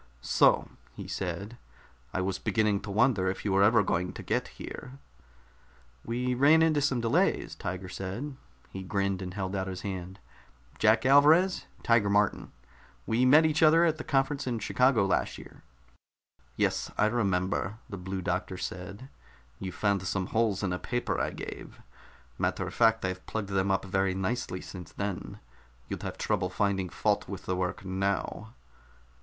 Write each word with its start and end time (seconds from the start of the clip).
"So!" 0.19 0.67
he 0.95 1.07
said. 1.07 1.57
"I 2.11 2.21
was 2.21 2.39
beginning 2.39 2.79
to 2.81 2.89
wonder 2.89 3.29
if 3.29 3.45
you 3.45 3.51
were 3.51 3.61
ever 3.61 3.83
going 3.83 4.13
to 4.13 4.23
get 4.23 4.47
here." 4.47 4.93
"We 6.03 6.33
ran 6.33 6.63
into 6.63 6.81
some 6.81 7.01
delays," 7.01 7.53
Tiger 7.53 7.87
said. 7.87 8.35
He 8.71 8.81
grinned 8.81 9.21
and 9.21 9.35
held 9.35 9.55
out 9.55 9.67
his 9.67 9.81
hand. 9.83 10.17
"Jack 10.79 11.05
Alvarez? 11.05 11.67
Tiger 11.83 12.09
Martin. 12.09 12.51
We 13.05 13.25
met 13.25 13.45
each 13.45 13.61
other 13.61 13.85
at 13.85 13.97
that 13.99 14.07
conference 14.07 14.47
in 14.47 14.57
Chicago 14.57 15.05
last 15.05 15.37
year." 15.37 15.61
"Yes, 16.55 16.89
I 16.97 17.05
remember," 17.05 17.77
the 17.87 17.97
Blue 17.97 18.23
Doctor 18.23 18.57
said. 18.57 19.07
"You 19.59 19.71
found 19.71 20.01
some 20.01 20.25
holes 20.33 20.63
in 20.63 20.73
a 20.73 20.79
paper 20.79 21.19
I 21.21 21.29
gave. 21.29 21.79
Matter 22.39 22.65
of 22.65 22.73
fact, 22.73 23.05
I've 23.05 23.23
plugged 23.27 23.49
them 23.49 23.69
up 23.69 23.85
very 23.85 24.15
nicely 24.15 24.61
since 24.61 24.91
then. 24.93 25.39
You'd 25.89 26.01
have 26.01 26.17
trouble 26.17 26.49
finding 26.49 26.89
fault 26.89 27.27
with 27.29 27.45
the 27.45 27.55
work 27.55 27.85
now." 27.85 28.55